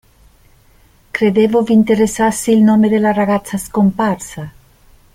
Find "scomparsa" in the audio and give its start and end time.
3.59-4.51